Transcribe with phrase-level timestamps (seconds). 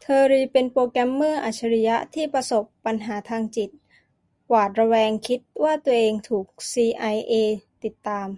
[0.00, 3.70] เทอร์รีเป็นโปรแกรมเมอร์อัจฉริยะที่ประสบปัญหาทางจิต
[4.48, 7.32] หวาดระแวงคิดว่าตัวเองถูกซีไอเอ
[7.84, 8.28] ติดตาม